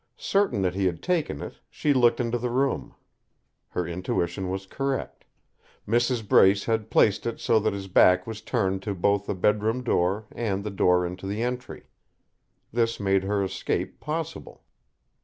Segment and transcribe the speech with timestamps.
[0.17, 2.95] Certain that he had taken it, she looked into the room.
[3.67, 5.25] Her intuition was correct;
[5.87, 6.27] Mrs.
[6.27, 10.25] Brace had placed it so that his back was turned to both the bedroom door
[10.31, 11.83] and the door into the entry.
[12.73, 14.63] This made her escape possible.